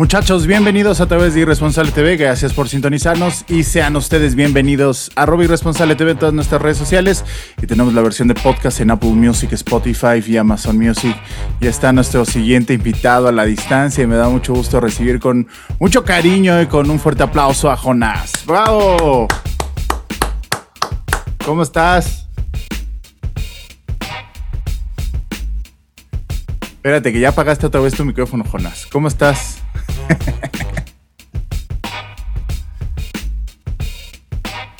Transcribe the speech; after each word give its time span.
Muchachos, 0.00 0.46
bienvenidos 0.46 1.02
a 1.02 1.06
través 1.06 1.34
de 1.34 1.40
Irresponsable 1.40 1.92
TV. 1.92 2.16
Gracias 2.16 2.54
por 2.54 2.70
sintonizarnos 2.70 3.44
y 3.48 3.64
sean 3.64 3.96
ustedes 3.96 4.34
bienvenidos 4.34 5.10
a 5.14 5.26
Robo 5.26 5.42
Irresponsable 5.42 5.94
TV 5.94 6.12
en 6.12 6.18
todas 6.18 6.32
nuestras 6.32 6.62
redes 6.62 6.78
sociales. 6.78 7.22
Y 7.60 7.66
tenemos 7.66 7.92
la 7.92 8.00
versión 8.00 8.26
de 8.26 8.34
podcast 8.34 8.80
en 8.80 8.90
Apple 8.92 9.10
Music, 9.10 9.52
Spotify 9.52 10.24
y 10.26 10.38
Amazon 10.38 10.78
Music. 10.78 11.14
Ya 11.60 11.68
está 11.68 11.92
nuestro 11.92 12.24
siguiente 12.24 12.72
invitado 12.72 13.28
a 13.28 13.32
la 13.32 13.44
distancia 13.44 14.02
y 14.02 14.06
me 14.06 14.16
da 14.16 14.30
mucho 14.30 14.54
gusto 14.54 14.80
recibir 14.80 15.20
con 15.20 15.46
mucho 15.78 16.02
cariño 16.02 16.62
y 16.62 16.66
con 16.66 16.88
un 16.88 16.98
fuerte 16.98 17.24
aplauso 17.24 17.70
a 17.70 17.76
Jonás. 17.76 18.32
¡Bravo! 18.46 19.28
¿Cómo 21.44 21.62
estás? 21.62 22.26
Espérate, 26.76 27.12
que 27.12 27.20
ya 27.20 27.28
apagaste 27.28 27.66
otra 27.66 27.82
vez 27.82 27.92
tu 27.92 28.06
micrófono, 28.06 28.44
Jonás. 28.50 28.86
¿Cómo 28.86 29.06
estás? 29.06 29.59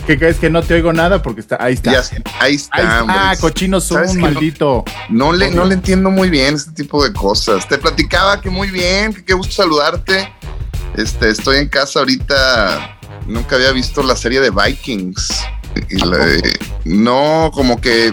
¿Qué 0.06 0.18
crees 0.18 0.38
que 0.38 0.50
no 0.50 0.62
te 0.62 0.74
oigo 0.74 0.92
nada? 0.92 1.22
Porque 1.22 1.40
está, 1.40 1.56
ahí 1.60 1.74
está. 1.74 1.92
ahí 2.40 2.56
está. 2.56 3.04
Ah, 3.06 3.36
cochino 3.40 3.80
Zoom, 3.80 4.18
maldito. 4.18 4.84
No, 5.08 5.32
le, 5.32 5.52
no 5.52 5.64
le 5.64 5.74
entiendo 5.74 6.10
muy 6.10 6.30
bien 6.30 6.56
este 6.56 6.72
tipo 6.72 7.04
de 7.04 7.12
cosas. 7.12 7.68
Te 7.68 7.78
platicaba 7.78 8.40
que 8.40 8.50
muy 8.50 8.70
bien, 8.70 9.14
que 9.14 9.24
qué 9.24 9.34
gusto 9.34 9.54
saludarte. 9.54 10.32
Este, 10.96 11.30
estoy 11.30 11.58
en 11.58 11.68
casa 11.68 12.00
ahorita. 12.00 12.98
Nunca 13.26 13.54
había 13.54 13.70
visto 13.70 14.02
la 14.02 14.16
serie 14.16 14.40
de 14.40 14.50
Vikings. 14.50 15.28
no, 16.84 17.52
como 17.54 17.80
que 17.80 18.12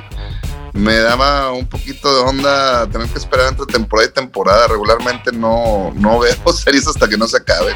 me 0.78 0.96
daba 0.96 1.52
un 1.52 1.66
poquito 1.66 2.14
de 2.16 2.22
onda 2.22 2.88
tener 2.90 3.08
que 3.08 3.18
esperar 3.18 3.50
entre 3.50 3.66
temporada 3.66 4.10
y 4.10 4.14
temporada. 4.14 4.68
Regularmente 4.68 5.32
no, 5.32 5.92
no 5.96 6.20
veo 6.20 6.54
series 6.54 6.88
hasta 6.88 7.08
que 7.08 7.18
no 7.18 7.28
se 7.28 7.38
acabe. 7.38 7.76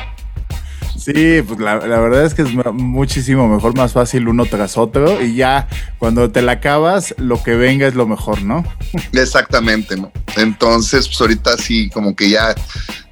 Sí, 0.97 1.41
pues 1.41 1.59
la, 1.59 1.77
verdad 1.79 2.25
es 2.25 2.35
que 2.35 2.43
es 2.43 2.49
muchísimo 2.73 3.47
mejor, 3.47 3.75
más 3.75 3.91
fácil 3.91 4.27
uno 4.27 4.45
tras 4.45 4.77
otro 4.77 5.19
y 5.19 5.33
ya 5.33 5.67
cuando 5.97 6.29
te 6.29 6.43
la 6.43 6.53
acabas, 6.53 7.15
lo 7.17 7.41
que 7.41 7.55
venga 7.55 7.87
es 7.87 7.95
lo 7.95 8.05
mejor, 8.05 8.43
¿no? 8.43 8.63
Exactamente, 9.13 9.97
¿no? 9.97 10.11
Entonces, 10.37 11.07
pues 11.07 11.19
ahorita 11.21 11.57
sí, 11.57 11.89
como 11.89 12.15
que 12.15 12.29
ya 12.29 12.53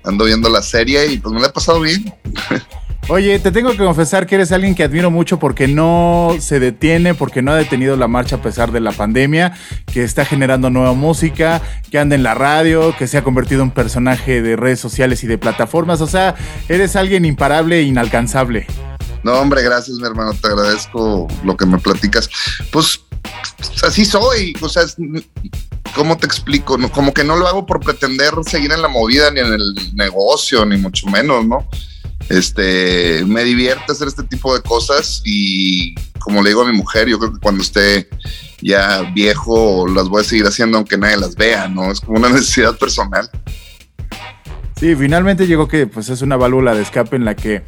ando 0.04 0.26
viendo 0.26 0.50
la 0.50 0.62
serie 0.62 1.08
y 1.08 1.18
pues 1.18 1.34
me 1.34 1.42
la 1.42 1.48
he 1.48 1.52
pasado 1.52 1.82
bien. 1.82 2.14
Oye, 3.12 3.40
te 3.40 3.52
tengo 3.52 3.72
que 3.72 3.78
confesar 3.78 4.28
que 4.28 4.36
eres 4.36 4.52
alguien 4.52 4.76
que 4.76 4.84
admiro 4.84 5.10
mucho 5.10 5.40
porque 5.40 5.68
no 5.68 6.36
se 6.40 6.60
detiene, 6.60 7.16
porque 7.16 7.42
no 7.42 7.52
ha 7.52 7.56
detenido 7.56 7.98
la 7.98 8.08
marcha 8.08 8.36
a 8.36 8.42
pesar 8.44 8.72
de 8.72 8.82
la 8.82 8.92
pandemia, 8.92 9.58
que 9.92 10.04
está 10.04 10.26
generando 10.26 10.70
nueva 10.70 10.94
música, 10.94 11.60
que 11.90 11.98
anda 11.98 12.16
en 12.16 12.22
la 12.22 12.36
radio, 12.36 12.96
que 12.96 13.08
se 13.08 13.18
ha 13.18 13.24
convertido 13.24 13.64
en 13.64 13.72
personaje 13.72 14.44
de 14.44 14.56
redes 14.56 14.80
sociales 14.80 15.24
y 15.24 15.28
de 15.28 15.40
plataformas. 15.40 16.02
O 16.02 16.08
sea, 16.08 16.36
eres 16.68 16.96
alguien 16.96 17.26
imparable 17.26 17.80
e 17.80 17.82
inalcanzable. 17.82 18.68
No, 19.24 19.34
hombre, 19.40 19.64
gracias, 19.64 19.98
mi 19.98 20.06
hermano. 20.06 20.36
Te 20.40 20.48
agradezco 20.48 21.28
lo 21.44 21.58
que 21.58 21.66
me 21.66 21.80
platicas. 21.80 22.30
Pues 22.72 23.00
así 23.82 24.06
soy. 24.06 24.54
O 24.62 24.70
sea, 24.70 24.84
¿cómo 25.96 26.16
te 26.16 26.28
explico? 26.28 26.78
como 26.92 27.12
que 27.12 27.24
no 27.24 27.38
lo 27.38 27.48
hago 27.48 27.66
por 27.66 27.80
pretender 27.80 28.34
seguir 28.48 28.72
en 28.72 28.84
la 28.84 28.88
movida 28.88 29.32
ni 29.32 29.40
en 29.40 29.52
el 29.52 29.96
negocio, 29.96 30.64
ni 30.64 30.78
mucho 30.78 31.08
menos, 31.08 31.44
¿no? 31.48 31.68
Este, 32.30 33.24
me 33.26 33.44
divierte 33.44 33.92
hacer 33.92 34.08
este 34.08 34.24
tipo 34.24 34.56
de 34.56 34.62
cosas 34.62 35.22
y 35.26 35.96
como 36.20 36.44
le 36.44 36.50
digo 36.50 36.62
a 36.62 36.72
mi 36.72 36.78
mujer, 36.78 37.08
yo 37.08 37.18
creo 37.18 37.34
que 37.34 37.40
cuando 37.40 37.64
esté 37.64 38.08
ya 38.62 39.02
viejo 39.14 39.88
las 39.88 40.10
voy 40.10 40.22
a 40.22 40.24
seguir 40.24 40.46
haciendo 40.46 40.78
aunque 40.78 40.98
nadie 40.98 41.18
las 41.18 41.36
vea, 41.36 41.68
¿no? 41.68 41.92
Es 41.92 42.02
como 42.02 42.20
una 42.20 42.30
necesidad 42.34 42.78
personal. 42.78 43.30
Sí, 44.80 44.96
finalmente 44.96 45.48
llegó 45.48 45.68
que 45.68 45.88
pues 45.88 46.10
es 46.10 46.22
una 46.22 46.38
válvula 46.38 46.74
de 46.74 46.84
escape 46.84 47.16
en 47.16 47.26
la 47.26 47.36
que 47.36 47.64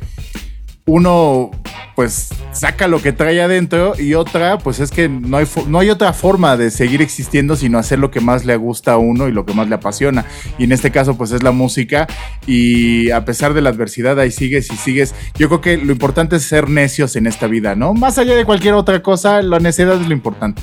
uno 0.92 1.52
pues 1.96 2.30
saca 2.52 2.88
lo 2.88 3.02
que 3.02 3.14
trae 3.14 3.42
adentro 3.42 3.94
y 3.98 4.14
otra 4.14 4.58
pues 4.58 4.80
es 4.80 4.92
que 4.92 5.08
no 5.08 5.38
hay, 5.38 5.48
no 5.68 5.80
hay 5.80 5.90
otra 5.90 6.12
forma 6.12 6.58
de 6.58 6.70
seguir 6.70 7.02
existiendo 7.02 7.56
sino 7.56 7.78
hacer 7.78 8.00
lo 8.00 8.12
que 8.12 8.20
más 8.20 8.44
le 8.44 8.56
gusta 8.58 8.94
a 8.94 8.98
uno 8.98 9.30
y 9.30 9.32
lo 9.32 9.46
que 9.46 9.54
más 9.54 9.70
le 9.70 9.76
apasiona. 9.76 10.26
Y 10.58 10.66
en 10.66 10.74
este 10.74 10.92
caso 10.92 11.18
pues 11.18 11.32
es 11.32 11.44
la 11.44 11.52
música 11.52 12.08
y 12.46 13.10
a 13.12 13.24
pesar 13.24 13.54
de 13.54 13.62
la 13.62 13.70
adversidad 13.70 14.20
ahí 14.20 14.32
sigues 14.32 14.70
y 14.72 14.76
sigues. 14.76 15.16
Yo 15.38 15.48
creo 15.48 15.62
que 15.62 15.78
lo 15.78 15.94
importante 15.94 16.36
es 16.36 16.44
ser 16.44 16.70
necios 16.70 17.16
en 17.16 17.26
esta 17.26 17.48
vida, 17.48 17.76
¿no? 17.76 17.94
Más 17.94 18.18
allá 18.18 18.36
de 18.36 18.44
cualquier 18.44 18.74
otra 18.74 19.02
cosa, 19.02 19.42
la 19.42 19.60
necedad 19.60 20.00
es 20.02 20.08
lo 20.08 20.14
importante. 20.14 20.62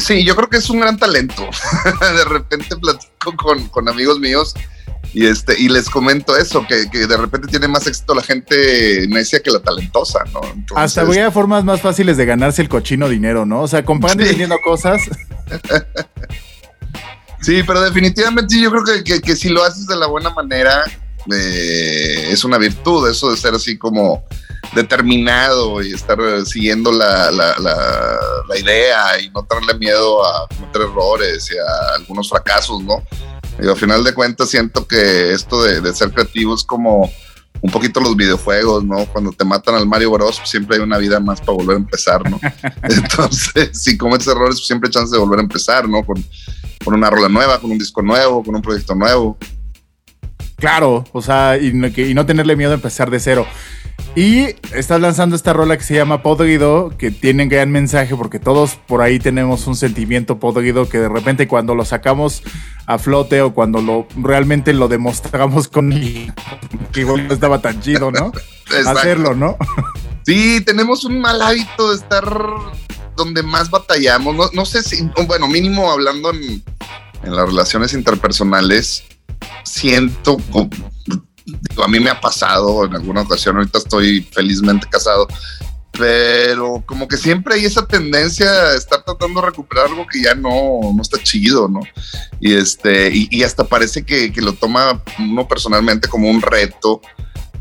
Sí, 0.00 0.24
yo 0.24 0.34
creo 0.34 0.48
que 0.48 0.56
es 0.56 0.70
un 0.70 0.80
gran 0.80 0.96
talento. 0.98 1.46
de 2.16 2.24
repente 2.24 2.74
platico 2.76 3.36
con, 3.36 3.68
con 3.68 3.88
amigos 3.88 4.18
míos 4.18 4.54
y, 5.14 5.26
este, 5.26 5.58
y 5.58 5.68
les 5.68 5.88
comento 5.88 6.36
eso, 6.36 6.66
que, 6.66 7.06
de 7.06 7.16
repente 7.16 7.48
tiene 7.48 7.66
más 7.66 7.86
éxito 7.86 8.14
la 8.14 8.22
gente 8.22 9.06
necia 9.08 9.40
que 9.40 9.50
la 9.50 9.60
talentosa, 9.60 10.20
¿no? 10.32 10.40
Hasta 10.76 11.04
voy 11.04 11.18
a 11.18 11.30
formas 11.30 11.64
más 11.64 11.80
fáciles 11.80 12.16
de 12.16 12.26
ganarse 12.26 12.60
el 12.62 12.68
cochino 12.68 13.08
dinero, 13.08 13.46
¿no? 13.46 13.62
O 13.62 13.68
sea, 13.68 13.84
comprando 13.84 14.22
y 14.22 14.28
vendiendo 14.28 14.58
cosas. 14.62 15.00
sí, 17.40 17.62
pero 17.66 17.80
definitivamente 17.80 18.60
yo 18.60 18.70
creo 18.70 19.02
que, 19.02 19.20
que, 19.20 19.36
si 19.36 19.48
lo 19.48 19.64
haces 19.64 19.86
de 19.86 19.96
la 19.96 20.06
buena 20.06 20.30
manera, 20.30 20.84
eh, 21.32 22.28
es 22.30 22.44
una 22.44 22.58
virtud, 22.58 23.08
eso 23.10 23.30
de 23.30 23.36
ser 23.38 23.54
así 23.54 23.78
como 23.78 24.24
determinado 24.74 25.82
y 25.82 25.94
estar 25.94 26.18
siguiendo 26.44 26.92
la, 26.92 27.30
la, 27.30 27.56
la, 27.58 28.58
idea 28.58 29.18
y 29.20 29.30
no 29.30 29.44
tenerle 29.44 29.74
miedo 29.78 30.24
a 30.24 30.48
cometer 30.48 30.82
errores 30.82 31.50
y 31.50 31.56
a 31.56 31.94
algunos 31.96 32.28
fracasos, 32.28 32.82
¿no? 32.82 33.02
Y 33.60 33.68
al 33.68 33.76
final 33.76 34.04
de 34.04 34.14
cuentas 34.14 34.50
siento 34.50 34.86
que 34.86 35.32
esto 35.32 35.62
de, 35.62 35.94
ser 35.94 36.10
creativo 36.12 36.54
es 36.54 36.64
como 36.64 37.10
un 37.60 37.70
poquito 37.70 38.00
los 38.00 38.16
videojuegos, 38.16 38.84
¿no? 38.84 39.04
Cuando 39.06 39.32
te 39.32 39.44
matan 39.44 39.74
al 39.74 39.86
Mario 39.86 40.12
Bros, 40.12 40.38
pues 40.38 40.48
siempre 40.48 40.76
hay 40.76 40.82
una 40.82 40.98
vida 40.98 41.18
más 41.18 41.40
para 41.40 41.52
volver 41.52 41.76
a 41.76 41.80
empezar, 41.80 42.30
¿no? 42.30 42.38
Entonces, 42.82 43.70
si 43.72 43.98
cometes 43.98 44.28
errores, 44.28 44.56
pues 44.56 44.66
siempre 44.66 44.88
hay 44.88 44.92
chance 44.92 45.12
de 45.12 45.20
volver 45.20 45.40
a 45.40 45.42
empezar, 45.42 45.88
¿no? 45.88 46.04
Con, 46.04 46.24
con 46.84 46.94
una 46.94 47.10
rola 47.10 47.28
nueva, 47.28 47.60
con 47.60 47.70
un 47.72 47.78
disco 47.78 48.00
nuevo, 48.00 48.44
con 48.44 48.54
un 48.54 48.62
proyecto 48.62 48.94
nuevo. 48.94 49.36
Claro, 50.58 51.04
o 51.12 51.22
sea, 51.22 51.56
y 51.56 51.72
no, 51.72 52.26
tenerle 52.26 52.56
miedo 52.56 52.72
a 52.72 52.74
empezar 52.74 53.10
de 53.10 53.20
cero. 53.20 53.46
Y 54.14 54.56
estás 54.74 55.00
lanzando 55.00 55.36
esta 55.36 55.52
rola 55.52 55.76
que 55.76 55.84
se 55.84 55.94
llama 55.94 56.22
Podrido, 56.22 56.92
que 56.96 57.10
tiene 57.10 57.44
un 57.44 57.48
gran 57.48 57.70
mensaje 57.70 58.16
porque 58.16 58.38
todos 58.38 58.74
por 58.74 59.00
ahí 59.02 59.18
tenemos 59.18 59.66
un 59.66 59.76
sentimiento 59.76 60.38
podrido 60.38 60.88
que 60.88 60.98
de 60.98 61.08
repente 61.08 61.46
cuando 61.46 61.74
lo 61.74 61.84
sacamos 61.84 62.42
a 62.86 62.98
flote 62.98 63.42
o 63.42 63.54
cuando 63.54 63.80
lo 63.80 64.08
realmente 64.16 64.72
lo 64.72 64.88
demostramos 64.88 65.68
con 65.68 65.90
que 66.92 67.00
igual 67.00 67.28
no 67.28 67.34
estaba 67.34 67.60
tan 67.60 67.80
chido, 67.80 68.10
¿no? 68.10 68.32
Hacerlo, 68.86 69.34
¿no? 69.34 69.56
Sí, 70.26 70.62
tenemos 70.62 71.04
un 71.04 71.20
mal 71.20 71.40
hábito 71.40 71.90
de 71.90 71.96
estar 71.96 72.24
donde 73.16 73.42
más 73.42 73.70
batallamos. 73.70 74.34
No, 74.34 74.50
no 74.52 74.64
sé 74.64 74.82
si, 74.82 75.08
bueno, 75.26 75.48
mínimo 75.48 75.90
hablando 75.90 76.30
en, 76.32 76.62
en 77.22 77.36
las 77.36 77.46
relaciones 77.46 77.92
interpersonales, 77.92 79.04
siento, 79.64 80.36
a 81.82 81.88
mí 81.88 82.00
me 82.00 82.10
ha 82.10 82.20
pasado 82.20 82.84
en 82.84 82.94
alguna 82.94 83.22
ocasión, 83.22 83.56
ahorita 83.56 83.78
estoy 83.78 84.22
felizmente 84.32 84.86
casado, 84.90 85.26
pero 85.92 86.82
como 86.86 87.08
que 87.08 87.16
siempre 87.16 87.54
hay 87.54 87.64
esa 87.64 87.86
tendencia 87.86 88.48
a 88.48 88.76
estar 88.76 89.02
tratando 89.04 89.40
de 89.40 89.46
recuperar 89.48 89.86
algo 89.86 90.06
que 90.06 90.22
ya 90.22 90.34
no, 90.34 90.80
no 90.94 91.02
está 91.02 91.20
chido, 91.22 91.68
¿no? 91.68 91.80
Y, 92.40 92.54
este, 92.54 93.10
y, 93.12 93.42
hasta 93.42 93.64
parece 93.64 94.04
que, 94.04 94.32
que, 94.32 94.40
lo 94.40 94.52
toma 94.52 95.02
uno 95.18 95.48
personalmente 95.48 96.08
como 96.08 96.30
un 96.30 96.40
reto 96.40 97.00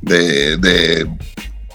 de, 0.01 0.57
de 0.57 1.09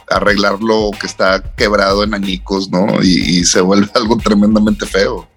arreglar 0.09 0.61
lo 0.61 0.91
que 0.99 1.07
está 1.07 1.43
quebrado 1.57 2.05
en 2.05 2.15
añicos, 2.15 2.71
¿no? 2.71 3.03
Y, 3.03 3.41
y, 3.41 3.45
se 3.45 3.61
vuelve 3.61 3.91
algo 3.95 4.17
tremendamente 4.19 4.87
feo. 4.87 5.29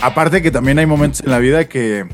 Aparte 0.00 0.42
que 0.42 0.50
también 0.50 0.78
hay 0.78 0.86
momentos 0.86 1.22
en 1.22 1.30
la 1.30 1.38
vida 1.38 1.68
que 1.68 2.06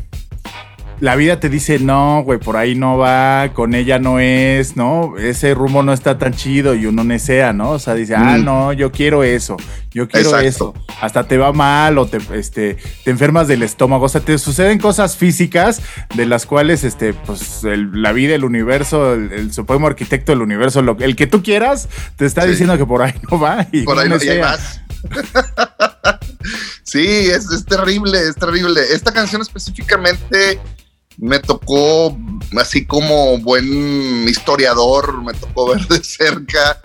la 1.00 1.16
vida 1.16 1.40
te 1.40 1.48
dice, 1.48 1.78
no, 1.78 2.22
güey, 2.24 2.38
por 2.38 2.56
ahí 2.56 2.74
no 2.74 2.96
va, 2.98 3.50
con 3.54 3.74
ella 3.74 3.98
no 3.98 4.20
es, 4.20 4.76
¿no? 4.76 5.16
Ese 5.18 5.54
rumbo 5.54 5.82
no 5.82 5.92
está 5.92 6.18
tan 6.18 6.32
chido 6.32 6.74
y 6.74 6.86
uno 6.86 7.02
nesea, 7.04 7.52
¿no? 7.52 7.70
O 7.70 7.78
sea, 7.78 7.94
dice, 7.94 8.14
ah, 8.14 8.36
Mm. 8.38 8.44
no, 8.44 8.72
yo 8.72 8.92
quiero 8.92 9.24
eso, 9.24 9.56
yo 9.90 10.08
quiero 10.08 10.28
Exacto. 10.28 10.46
eso. 10.48 10.74
Hasta 11.00 11.26
te 11.26 11.38
va 11.38 11.52
mal 11.52 11.98
o 11.98 12.06
te, 12.06 12.18
este, 12.38 12.76
te 13.04 13.10
enfermas 13.10 13.48
del 13.48 13.62
estómago. 13.62 14.04
O 14.04 14.08
sea, 14.08 14.20
te 14.20 14.38
suceden 14.38 14.78
cosas 14.78 15.16
físicas 15.16 15.82
de 16.14 16.26
las 16.26 16.46
cuales, 16.46 16.84
este, 16.84 17.14
pues, 17.14 17.64
el- 17.64 18.00
la 18.00 18.12
vida, 18.12 18.34
el 18.34 18.44
universo, 18.44 19.14
el, 19.14 19.32
el 19.32 19.52
supremo 19.52 19.86
arquitecto 19.88 20.32
del 20.32 20.42
universo, 20.42 20.82
lo- 20.82 20.96
el 21.00 21.16
que 21.16 21.26
tú 21.26 21.42
quieras, 21.42 21.88
te 22.16 22.26
está 22.26 22.42
Sí. 22.42 22.50
diciendo 22.50 22.78
que 22.78 22.86
por 22.86 23.02
ahí 23.02 23.14
no 23.30 23.40
va. 23.40 23.66
Y 23.72 23.82
Por 23.82 23.98
ahí 23.98 24.08
no, 24.08 24.16
nesea. 24.16 24.40
vas. 24.44 24.80
sí, 26.84 27.06
es, 27.06 27.50
es 27.50 27.64
terrible, 27.64 28.18
es 28.28 28.36
terrible. 28.36 28.80
Esta 28.92 29.12
canción 29.12 29.42
específicamente 29.42 30.60
me 31.22 31.38
tocó, 31.38 32.18
así 32.58 32.84
como 32.84 33.38
buen 33.38 34.28
historiador, 34.28 35.22
me 35.22 35.32
tocó 35.32 35.68
ver 35.72 35.86
de 35.86 36.02
cerca 36.02 36.80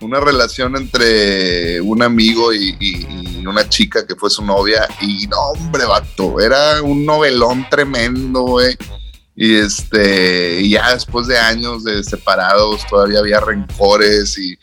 una 0.00 0.18
relación 0.18 0.74
entre 0.76 1.78
un 1.82 2.02
amigo 2.02 2.54
y, 2.54 3.44
una 3.46 3.68
chica 3.68 4.06
que 4.06 4.14
fue 4.14 4.30
su 4.30 4.42
novia. 4.44 4.88
Y 5.00 5.26
no, 5.26 5.38
hombre, 5.38 5.84
vato, 5.84 6.40
era 6.40 6.80
un 6.80 7.04
novelón 7.04 7.66
tremendo, 7.68 8.42
güey. 8.42 8.76
Y 9.36 9.56
este, 9.56 10.60
y 10.62 10.70
ya 10.70 10.94
después 10.94 11.26
de 11.26 11.38
años 11.38 11.84
de 11.84 12.02
separados, 12.02 12.86
todavía 12.88 13.18
había 13.18 13.40
rencores 13.40 14.38
y, 14.38 14.56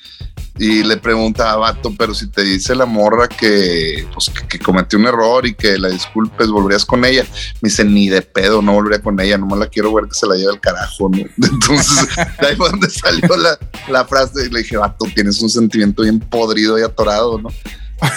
y 0.60 0.84
le 0.84 0.98
preguntaba 0.98 1.56
Vato, 1.56 1.94
pero 1.98 2.14
si 2.14 2.28
te 2.28 2.44
dice 2.44 2.76
la 2.76 2.86
morra 2.86 3.28
que, 3.28 4.06
pues, 4.14 4.30
que, 4.30 4.48
que 4.48 4.60
cometió 4.60 5.00
un 5.00 5.08
error 5.08 5.46
y 5.48 5.54
que 5.56 5.78
la 5.78 5.88
disculpes, 5.90 6.50
volverías 6.50 6.86
con 6.86 7.06
ella. 7.06 7.24
Me 7.62 7.70
dice, 7.70 7.86
ni 7.86 8.10
de 8.10 8.22
pedo, 8.22 8.62
no 8.62 8.74
volvería 8.74 9.02
con 9.02 9.20
ella, 9.20 9.38
nomás 9.38 9.60
la 9.60 9.68
quiero 9.68 9.94
ver 9.94 10.06
que 10.06 10.14
se 10.14 10.28
la 10.28 10.36
lleve 10.36 10.52
al 10.52 10.60
carajo, 10.60 11.10
¿no? 11.10 11.18
Entonces, 11.48 12.08
de 12.42 12.48
ahí 12.48 12.56
fue 12.56 12.70
donde 12.70 12.90
salió 12.90 13.38
la, 13.38 13.58
la 13.90 14.06
frase 14.06 14.46
y 14.46 14.50
le 14.50 14.60
dije, 14.60 14.78
Vato, 14.78 15.06
tienes 15.16 15.42
un 15.42 15.50
sentimiento 15.50 16.04
bien 16.04 16.20
podrido 16.20 16.78
y 16.78 16.84
atorado, 16.84 17.40
¿no? 17.40 17.50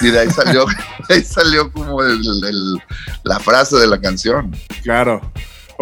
Y 0.00 0.10
de 0.10 0.20
ahí 0.20 0.30
salió, 0.30 0.64
de 1.08 1.14
ahí 1.14 1.22
salió 1.24 1.70
como 1.72 2.02
el- 2.02 2.20
el- 2.44 2.78
la 3.24 3.38
frase 3.40 3.76
de 3.76 3.86
la 3.86 4.00
canción. 4.00 4.54
Claro. 4.82 5.20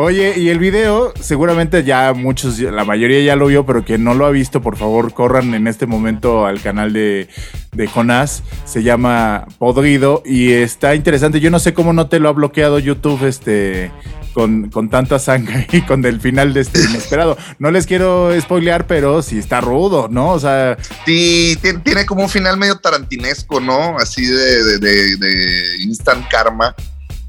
Oye, 0.03 0.39
y 0.39 0.49
el 0.49 0.59
video, 0.59 1.13
seguramente 1.21 1.85
ya 1.85 2.15
muchos, 2.15 2.59
la 2.59 2.85
mayoría 2.87 3.21
ya 3.23 3.37
lo 3.37 3.49
vio, 3.49 3.67
pero 3.67 3.85
quien 3.85 4.03
no 4.03 4.15
lo 4.15 4.25
ha 4.25 4.31
visto, 4.31 4.63
por 4.63 4.79
favor, 4.79 5.13
corran 5.13 5.53
en 5.53 5.67
este 5.67 5.85
momento 5.87 6.47
al 6.47 6.63
canal 6.63 6.95
de, 6.95 7.29
de 7.73 7.87
Jonás. 7.87 8.43
Se 8.65 8.83
llama 8.83 9.47
Podrido 9.59 10.23
y 10.25 10.53
está 10.53 10.95
interesante. 10.95 11.39
Yo 11.41 11.51
no 11.51 11.59
sé 11.59 11.75
cómo 11.75 11.93
no 11.93 12.09
te 12.09 12.19
lo 12.19 12.31
ha 12.31 12.33
bloqueado 12.33 12.79
YouTube 12.79 13.25
este, 13.27 13.91
con, 14.33 14.71
con 14.71 14.89
tanta 14.89 15.19
sangre 15.19 15.67
y 15.73 15.83
con 15.83 16.03
el 16.07 16.19
final 16.19 16.55
de 16.55 16.63
este 16.63 16.81
inesperado. 16.83 17.37
No 17.59 17.71
les 17.71 17.87
quiero 17.87 18.31
spoilear, 18.41 18.87
pero 18.87 19.21
sí 19.23 19.39
está 19.39 19.61
rudo, 19.61 20.09
¿no? 20.11 20.31
O 20.31 20.41
sea, 20.41 20.79
Sí, 21.05 21.59
tiene, 21.85 22.07
como 22.07 22.23
un 22.23 22.31
final 22.31 22.57
medio 22.57 22.77
tarantinesco, 22.79 23.61
¿no? 23.61 23.99
Así 23.99 24.25
de, 24.25 24.65
de- 24.65 24.79
de- 24.79 25.17
de 25.19 25.77
instant 25.83 26.27
karma. 26.31 26.75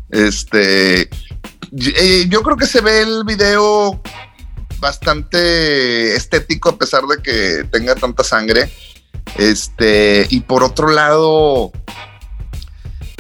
Este, 0.10 1.10
eh, 1.72 2.26
yo 2.28 2.42
creo 2.44 2.58
que 2.58 2.66
se 2.66 2.82
ve 2.82 3.02
el 3.02 3.24
video 3.26 4.02
bastante 4.80 6.16
estético 6.16 6.70
a 6.70 6.78
pesar 6.78 7.04
de 7.04 7.22
que 7.22 7.64
tenga 7.72 7.96
tanta 7.96 8.24
sangre. 8.24 8.72
Este, 9.38 10.28
y 10.30 10.42
por 10.42 10.64
otro 10.64 10.90
lado, 10.90 11.72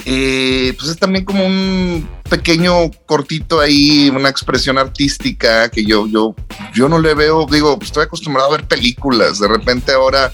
eh, 0.06 0.74
pues 0.78 0.90
es 0.90 0.98
también 0.98 1.24
como 1.24 1.46
un 1.46 2.10
pequeño 2.30 2.90
cortito 3.06 3.60
ahí, 3.60 4.10
una 4.10 4.30
expresión 4.30 4.78
artística 4.78 5.70
que 5.70 5.86
yo, 5.86 6.08
yo, 6.08 6.36
yo 6.74 6.90
no 6.90 7.00
le 7.00 7.14
veo, 7.14 7.46
digo, 7.46 7.78
pues 7.78 7.90
estoy 7.90 8.06
acostumbrado 8.06 8.50
a 8.50 8.58
ver 8.58 8.68
películas, 8.68 9.40
de 9.40 9.48
repente 9.48 9.92
ahora 9.92 10.34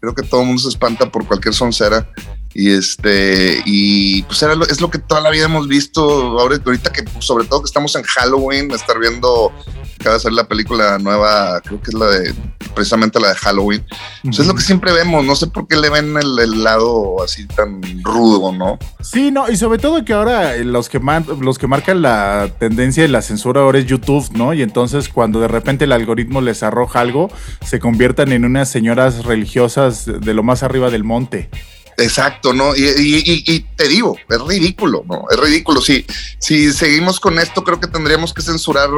creo 0.00 0.14
que 0.14 0.22
todo 0.22 0.42
el 0.42 0.48
mundo 0.48 0.62
se 0.62 0.68
espanta 0.68 1.10
por 1.10 1.26
cualquier 1.26 1.54
soncera 1.54 2.08
y 2.58 2.70
este 2.72 3.60
y 3.66 4.22
pues 4.22 4.42
era 4.42 4.54
lo- 4.54 4.66
es 4.66 4.80
lo 4.80 4.90
que 4.90 4.98
toda 4.98 5.20
la 5.20 5.28
vida 5.30 5.44
hemos 5.44 5.68
visto 5.68 6.00
ahora 6.38 6.56
ahorita 6.64 6.90
que 6.90 7.04
sobre 7.18 7.44
todo 7.44 7.60
que 7.60 7.66
estamos 7.66 7.94
en 7.96 8.02
Halloween 8.02 8.70
estar 8.70 8.98
viendo 8.98 9.52
acaba 10.00 10.14
de 10.14 10.20
salir 10.20 10.36
la 10.36 10.48
película 10.48 10.98
nueva 10.98 11.60
creo 11.60 11.82
que 11.82 11.90
es 11.90 11.94
la 11.94 12.06
de 12.06 12.34
precisamente 12.74 13.20
la 13.20 13.28
de 13.28 13.34
Halloween 13.34 13.84
pues 14.22 14.38
es 14.38 14.46
lo 14.46 14.54
que 14.54 14.62
siempre 14.62 14.90
vemos 14.92 15.22
no 15.24 15.36
sé 15.36 15.48
por 15.48 15.68
qué 15.68 15.76
le 15.76 15.90
ven 15.90 16.16
el, 16.16 16.38
el 16.38 16.64
lado 16.64 17.22
así 17.22 17.46
tan 17.46 17.82
rudo 18.02 18.52
no 18.52 18.78
Sí, 19.02 19.30
no, 19.30 19.48
y 19.50 19.56
sobre 19.56 19.78
todo 19.78 20.04
que 20.04 20.12
ahora 20.14 20.56
eh, 20.56 20.64
los 20.64 20.88
que, 20.88 20.98
man- 20.98 21.26
los 21.40 21.58
que 21.58 21.66
marcan 21.68 22.00
la 22.02 22.50
tendencia 22.58 23.02
de 23.04 23.08
la 23.08 23.22
censura 23.22 23.60
ahora 23.60 23.78
es 23.78 23.86
YouTube, 23.86 24.28
¿no? 24.32 24.52
Y 24.52 24.62
entonces 24.62 25.08
cuando 25.08 25.38
de 25.40 25.46
repente 25.46 25.84
el 25.84 25.92
algoritmo 25.92 26.40
les 26.40 26.64
arroja 26.64 27.00
algo, 27.02 27.30
se 27.64 27.78
conviertan 27.78 28.32
en 28.32 28.44
unas 28.44 28.68
señoras 28.68 29.24
religiosas 29.24 30.06
de 30.06 30.34
lo 30.34 30.42
más 30.42 30.64
arriba 30.64 30.90
del 30.90 31.04
monte. 31.04 31.48
Exacto, 31.98 32.52
¿no? 32.52 32.74
Y, 32.76 33.66
te 33.76 33.88
digo, 33.88 34.16
es 34.28 34.40
ridículo, 34.42 35.04
¿no? 35.08 35.24
Es 35.30 35.38
ridículo. 35.38 35.80
Si, 35.80 36.04
si 36.38 36.72
seguimos 36.72 37.18
con 37.20 37.38
esto, 37.38 37.64
creo 37.64 37.80
que 37.80 37.86
tendríamos 37.86 38.34
que 38.34 38.42
censurar 38.42 38.90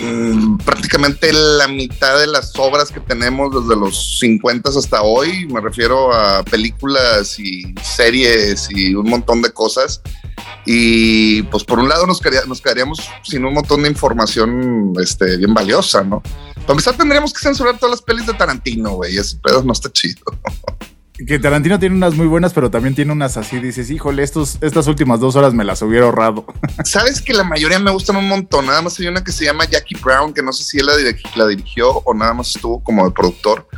mm, 0.00 0.58
prácticamente 0.58 1.32
la 1.32 1.66
mitad 1.66 2.18
de 2.18 2.28
las 2.28 2.52
obras 2.56 2.90
que 2.90 3.00
tenemos 3.00 3.52
desde 3.66 3.78
los 3.78 4.18
50 4.20 4.70
hasta 4.70 5.02
hoy. 5.02 5.46
Me 5.46 5.60
refiero 5.60 6.12
a 6.14 6.44
películas 6.44 7.38
y 7.40 7.74
series 7.82 8.68
y 8.70 8.94
un 8.94 9.08
montón 9.10 9.42
de 9.42 9.50
cosas. 9.50 10.00
Y 10.66 11.42
pues 11.44 11.64
por 11.64 11.80
un 11.80 11.88
lado 11.88 12.06
nos, 12.06 12.20
quedaría- 12.20 12.42
quedaríamos 12.62 13.00
sin 13.24 13.44
un 13.44 13.54
montón 13.54 13.82
de 13.82 13.88
información 13.88 14.92
este, 15.02 15.36
bien 15.38 15.54
valiosa, 15.54 16.04
¿no? 16.04 16.22
Para 16.54 16.72
empezar 16.72 16.96
tendríamos 16.96 17.32
que 17.32 17.40
censurar 17.40 17.78
todas 17.78 17.96
las 17.96 18.02
pelis 18.02 18.26
de 18.26 18.34
Tarantino, 18.34 18.90
güey. 18.92 19.16
Ese 19.16 19.36
pedo 19.38 19.64
no 19.64 19.72
está 19.72 19.90
chido. 19.90 20.22
Que 21.26 21.38
Tarantino 21.38 21.78
tiene 21.78 21.94
unas 21.96 22.14
muy 22.14 22.26
buenas, 22.26 22.52
pero 22.54 22.70
también 22.70 22.94
tiene 22.94 23.12
unas 23.12 23.36
así, 23.36 23.58
dices, 23.58 23.90
híjole, 23.90 24.22
estos, 24.22 24.56
estas 24.62 24.86
últimas 24.86 25.20
dos 25.20 25.36
horas 25.36 25.52
me 25.52 25.64
las 25.64 25.82
hubiera 25.82 26.06
ahorrado. 26.06 26.46
Sabes 26.84 27.20
que 27.20 27.34
la 27.34 27.44
mayoría 27.44 27.78
me 27.78 27.90
gustan 27.90 28.16
un 28.16 28.26
montón. 28.28 28.66
Nada 28.66 28.80
más 28.80 28.98
hay 28.98 29.06
una 29.06 29.22
que 29.22 29.30
se 29.32 29.44
llama 29.44 29.64
Jackie 29.66 29.96
Brown, 30.02 30.32
que 30.32 30.42
no 30.42 30.52
sé 30.52 30.64
si 30.64 30.78
él 30.78 30.86
la, 30.86 30.96
dirigi- 30.96 31.34
la 31.36 31.46
dirigió 31.46 31.90
o 31.90 32.14
nada 32.14 32.32
más 32.32 32.54
estuvo 32.56 32.82
como 32.82 33.04
de 33.04 33.10
productor, 33.12 33.68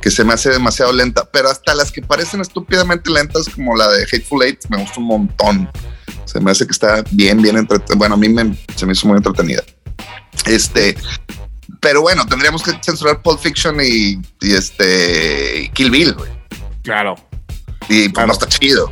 que 0.00 0.10
se 0.10 0.24
me 0.24 0.32
hace 0.32 0.50
demasiado 0.50 0.92
lenta. 0.92 1.28
Pero 1.30 1.48
hasta 1.48 1.74
las 1.74 1.92
que 1.92 2.02
parecen 2.02 2.40
estúpidamente 2.40 3.10
lentas, 3.10 3.48
como 3.48 3.76
la 3.76 3.88
de 3.88 4.02
Hateful 4.04 4.42
Eight, 4.42 4.64
me 4.68 4.78
gusta 4.78 4.98
un 4.98 5.06
montón. 5.06 5.70
Se 6.24 6.40
me 6.40 6.50
hace 6.50 6.64
que 6.66 6.72
está 6.72 7.04
bien, 7.12 7.40
bien 7.40 7.56
entretenida. 7.56 7.96
Bueno, 7.96 8.14
a 8.14 8.18
mí 8.18 8.28
me, 8.28 8.56
se 8.74 8.86
me 8.86 8.92
hizo 8.92 9.06
muy 9.06 9.16
entretenida. 9.16 9.62
Este, 10.46 10.96
pero 11.80 12.00
bueno, 12.02 12.26
tendríamos 12.26 12.62
que 12.62 12.72
censurar 12.82 13.22
Pulp 13.22 13.38
Fiction 13.40 13.76
y, 13.80 14.20
y 14.40 14.54
este 14.54 15.70
Kill 15.74 15.90
Bill, 15.90 16.14
güey. 16.14 16.39
Claro. 16.90 17.14
Y 17.88 18.08
pues 18.08 18.12
Claro. 18.14 18.26
no 18.26 18.32
está 18.32 18.46
chido. 18.48 18.90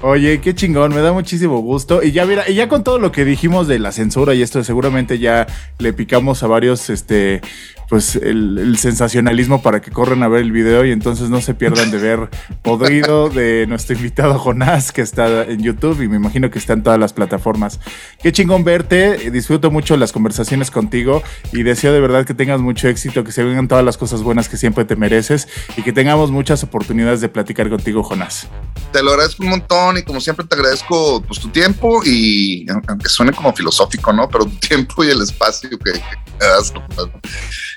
Oye, 0.00 0.40
qué 0.40 0.54
chingón, 0.54 0.94
me 0.94 1.00
da 1.02 1.12
muchísimo 1.12 1.58
gusto. 1.58 2.02
Y 2.02 2.12
ya 2.12 2.24
mira, 2.24 2.48
y 2.48 2.54
ya 2.54 2.66
con 2.68 2.82
todo 2.84 2.98
lo 2.98 3.10
que 3.12 3.24
dijimos 3.26 3.66
de 3.68 3.78
la 3.80 3.92
censura 3.92 4.32
y 4.32 4.40
esto, 4.42 4.62
seguramente 4.64 5.18
ya 5.18 5.46
le 5.78 5.92
picamos 5.92 6.42
a 6.42 6.46
varios, 6.46 6.88
este, 6.88 7.40
pues 7.88 8.16
el, 8.16 8.76
sensacionalismo 8.78 9.62
para 9.62 9.80
que 9.80 9.90
corran 9.90 10.22
a 10.22 10.28
ver 10.28 10.42
el 10.42 10.52
video 10.52 10.84
y 10.84 10.92
entonces 10.92 11.30
no 11.30 11.40
se 11.40 11.54
pierdan 11.54 11.90
de 11.90 11.98
ver 11.98 12.28
Podrido 12.62 13.28
de 13.30 13.66
nuestro 13.66 13.96
invitado 13.96 14.38
Jonás, 14.38 14.92
que 14.92 15.00
está 15.00 15.44
en 15.44 15.62
YouTube 15.62 16.02
y 16.02 16.08
me 16.08 16.16
imagino 16.16 16.50
que 16.50 16.58
está 16.58 16.74
en 16.74 16.82
todas 16.82 16.98
las 16.98 17.12
plataformas. 17.12 17.80
Qué 18.22 18.30
chingón 18.30 18.62
verte, 18.62 19.30
disfruto 19.30 19.70
mucho 19.70 19.96
las 19.96 20.12
conversaciones 20.12 20.70
contigo 20.70 21.22
y 21.52 21.62
deseo 21.62 21.92
de 21.92 22.00
verdad 22.00 22.26
que 22.26 22.34
tengas 22.34 22.60
mucho 22.60 22.88
éxito, 22.88 23.24
que 23.24 23.32
se 23.32 23.42
vengan 23.42 23.68
todas 23.68 23.84
las 23.84 23.96
cosas 23.96 24.22
buenas 24.22 24.48
que 24.48 24.56
siempre 24.56 24.84
te 24.84 24.96
mereces 24.96 25.48
y 25.76 25.82
que 25.82 25.92
tengamos 25.92 26.30
muchas 26.30 26.62
oportunidades 26.62 27.20
de 27.20 27.28
platicar 27.28 27.70
contigo, 27.70 28.02
Jonás. 28.02 28.48
te 28.92 29.02
lo 29.02 29.10
agradezco 29.10 29.42
un 29.44 29.50
montón 29.50 29.98
y 29.98 30.02
como 30.02 30.20
siempre 30.20 30.46
te 30.46 30.54
agradezco 30.54 31.22
pues 31.22 31.40
tu 31.40 31.48
tiempo 31.48 32.02
y 32.04 32.66
aunque 32.86 33.08
suene 33.08 33.32
como 33.32 33.52
filosófico, 33.52 34.12
¿no? 34.12 34.28
Pero 34.28 34.44
tu 34.44 34.56
tiempo 34.56 35.04
y 35.04 35.08
el 35.08 35.22
espacio 35.22 35.70
que, 35.70 35.92
que 35.92 36.00
das. 36.38 36.72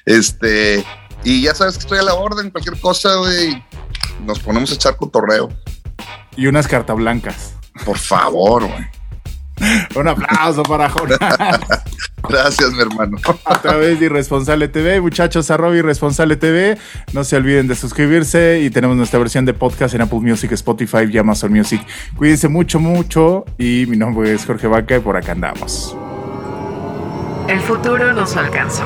Este, 0.05 0.83
y 1.23 1.43
ya 1.43 1.55
sabes 1.55 1.75
que 1.75 1.81
estoy 1.81 1.99
a 1.99 2.03
la 2.03 2.13
orden, 2.13 2.49
cualquier 2.49 2.79
cosa, 2.79 3.15
güey, 3.15 3.63
nos 4.25 4.39
ponemos 4.39 4.71
a 4.71 4.75
echar 4.75 4.97
cotorreo. 4.97 5.49
Y 6.35 6.47
unas 6.47 6.67
cartas 6.67 6.95
blancas. 6.95 7.55
Por 7.85 7.97
favor, 7.97 8.65
güey. 8.65 9.01
Un 9.95 10.07
aplauso 10.07 10.63
para 10.63 10.89
Jonás. 10.89 11.19
Gracias, 12.29 12.71
mi 12.71 12.81
hermano. 12.81 13.17
a 13.45 13.61
través 13.61 13.99
de 13.99 14.05
Irresponsable 14.05 14.67
TV. 14.67 15.01
Muchachos, 15.01 15.51
arroba 15.51 15.75
Irresponsable 15.75 16.35
TV. 16.35 16.77
No 17.13 17.23
se 17.23 17.35
olviden 17.35 17.67
de 17.67 17.75
suscribirse 17.75 18.61
y 18.61 18.69
tenemos 18.69 18.95
nuestra 18.95 19.19
versión 19.19 19.45
de 19.45 19.53
podcast 19.53 19.93
en 19.95 20.01
Apple 20.01 20.19
Music, 20.19 20.51
Spotify 20.53 21.09
y 21.11 21.17
Amazon 21.17 21.51
Music. 21.51 21.85
Cuídense 22.15 22.47
mucho, 22.47 22.79
mucho. 22.79 23.45
Y 23.57 23.85
mi 23.87 23.97
nombre 23.97 24.33
es 24.33 24.45
Jorge 24.45 24.67
Vaca 24.67 24.95
y 24.95 24.99
por 24.99 25.17
acá 25.17 25.33
andamos. 25.33 25.95
El 27.47 27.59
futuro 27.59 28.13
nos 28.13 28.35
alcanzó. 28.37 28.85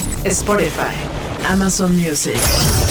Spotify, 0.29 0.93
Amazon 1.49 1.95
Music. 1.97 2.90